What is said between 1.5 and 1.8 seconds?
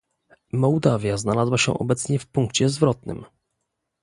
się